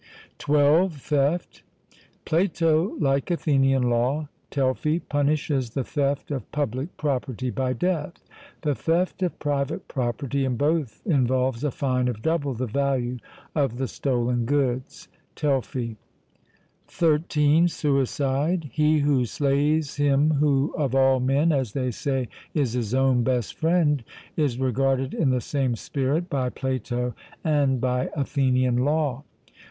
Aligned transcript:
(12) 0.39 0.95
Theft. 0.95 1.61
Plato, 2.25 2.95
like 2.99 3.29
Athenian 3.29 3.83
law 3.83 4.29
(Telfy), 4.49 4.97
punishes 4.97 5.69
the 5.69 5.83
theft 5.83 6.31
of 6.31 6.51
public 6.51 6.97
property 6.97 7.51
by 7.51 7.73
death; 7.73 8.13
the 8.63 8.73
theft 8.73 9.21
of 9.21 9.37
private 9.37 9.87
property 9.87 10.43
in 10.43 10.57
both 10.57 11.03
involves 11.05 11.63
a 11.63 11.69
fine 11.69 12.07
of 12.07 12.23
double 12.23 12.55
the 12.55 12.65
value 12.65 13.19
of 13.53 13.77
the 13.77 13.87
stolen 13.87 14.45
goods 14.45 15.07
(Telfy). 15.35 15.97
(13) 16.87 17.67
Suicide. 17.67 18.71
He 18.73 18.97
'who 19.01 19.25
slays 19.27 19.97
him 19.97 20.31
who 20.31 20.73
of 20.75 20.95
all 20.95 21.19
men, 21.19 21.51
as 21.51 21.73
they 21.73 21.91
say, 21.91 22.27
is 22.55 22.73
his 22.73 22.95
own 22.95 23.21
best 23.21 23.53
friend,' 23.55 24.03
is 24.35 24.57
regarded 24.57 25.13
in 25.13 25.29
the 25.29 25.41
same 25.41 25.75
spirit 25.75 26.27
by 26.27 26.49
Plato 26.49 27.13
and 27.43 27.79
by 27.79 28.09
Athenian 28.15 28.77
law. 28.77 29.23